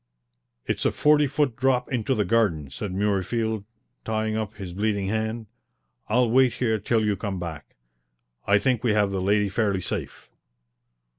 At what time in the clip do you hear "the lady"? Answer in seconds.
9.11-9.47